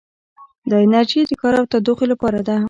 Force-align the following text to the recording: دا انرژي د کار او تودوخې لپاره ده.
دا 0.69 0.77
انرژي 0.85 1.21
د 1.27 1.31
کار 1.41 1.53
او 1.59 1.65
تودوخې 1.71 2.05
لپاره 2.13 2.39
ده. 2.47 2.55